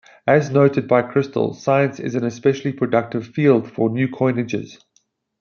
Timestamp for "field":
3.27-3.71